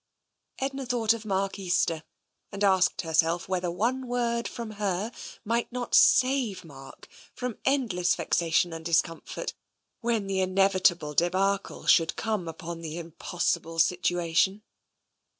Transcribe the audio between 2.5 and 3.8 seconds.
and asked herself whether